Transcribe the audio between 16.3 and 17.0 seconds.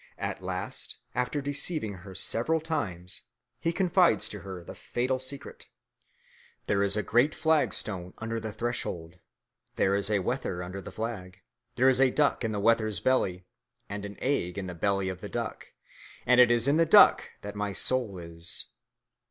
it is in the